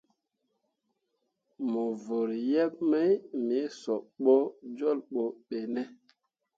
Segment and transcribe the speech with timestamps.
[1.71, 3.11] Mo vǝrri yeb mai
[3.45, 4.35] me sob bo
[4.77, 5.83] jolbo be ne?